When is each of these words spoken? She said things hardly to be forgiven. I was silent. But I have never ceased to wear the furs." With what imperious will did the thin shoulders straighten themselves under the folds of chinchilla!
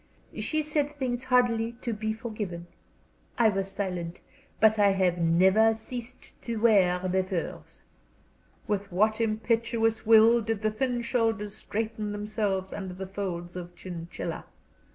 She 0.39 0.63
said 0.63 0.95
things 0.95 1.25
hardly 1.25 1.73
to 1.81 1.93
be 1.93 2.11
forgiven. 2.11 2.65
I 3.37 3.49
was 3.49 3.69
silent. 3.69 4.19
But 4.59 4.79
I 4.79 4.93
have 4.93 5.19
never 5.19 5.75
ceased 5.75 6.41
to 6.41 6.55
wear 6.57 6.97
the 7.07 7.23
furs." 7.23 7.83
With 8.65 8.91
what 8.91 9.21
imperious 9.21 10.03
will 10.03 10.41
did 10.41 10.63
the 10.63 10.71
thin 10.71 11.03
shoulders 11.03 11.53
straighten 11.53 12.13
themselves 12.13 12.73
under 12.73 12.95
the 12.95 13.05
folds 13.05 13.55
of 13.55 13.75
chinchilla! 13.75 14.45